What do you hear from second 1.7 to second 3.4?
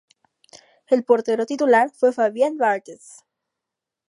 fue Fabien Barthez.